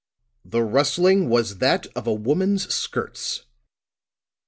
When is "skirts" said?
2.73-3.43